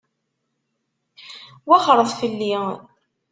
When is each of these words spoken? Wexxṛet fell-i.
Wexxṛet 1.69 2.11
fell-i. 2.19 2.55